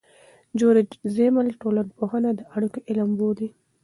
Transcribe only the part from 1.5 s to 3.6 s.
ټولنپوهنه د اړیکو علم بولي.